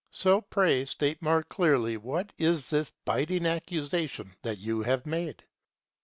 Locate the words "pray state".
0.41-1.21